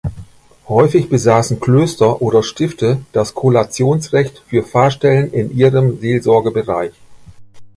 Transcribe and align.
Häufig 0.67 1.09
besaßen 1.09 1.59
Klöster 1.59 2.23
oder 2.23 2.41
Stifte 2.41 3.05
das 3.11 3.35
Kollationsrecht 3.35 4.39
für 4.47 4.63
Pfarrstellen 4.63 5.31
in 5.31 5.55
ihrem 5.55 5.99
Seelsorgebereich. 5.99 6.93